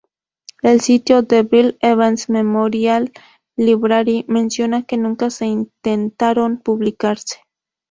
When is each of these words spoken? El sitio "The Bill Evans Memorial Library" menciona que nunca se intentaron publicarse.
El 0.63 0.81
sitio 0.81 1.21
"The 1.27 1.43
Bill 1.43 1.77
Evans 1.79 2.27
Memorial 2.27 3.11
Library" 3.55 4.25
menciona 4.27 4.81
que 4.81 4.97
nunca 4.97 5.29
se 5.29 5.45
intentaron 5.45 6.57
publicarse. 6.57 7.43